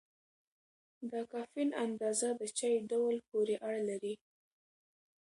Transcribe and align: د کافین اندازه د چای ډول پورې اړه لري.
د 1.11 1.13
کافین 1.31 1.69
اندازه 1.85 2.29
د 2.39 2.41
چای 2.57 2.75
ډول 2.91 3.15
پورې 3.29 3.55
اړه 3.67 3.81
لري. 3.89 4.13